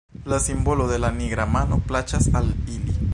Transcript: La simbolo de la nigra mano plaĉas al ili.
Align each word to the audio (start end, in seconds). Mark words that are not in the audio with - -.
La 0.31 0.37
simbolo 0.45 0.87
de 0.91 0.97
la 1.03 1.11
nigra 1.19 1.47
mano 1.57 1.79
plaĉas 1.91 2.29
al 2.41 2.53
ili. 2.79 2.99